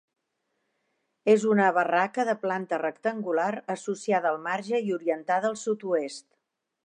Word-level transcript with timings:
És 1.33 1.43
una 1.55 1.67
barraca 1.75 2.25
de 2.29 2.35
planta 2.45 2.79
rectangular, 2.83 3.49
associada 3.77 4.31
al 4.33 4.41
marge 4.49 4.83
i 4.89 4.93
orientada 4.99 5.53
al 5.53 5.61
sud-oest. 5.67 6.27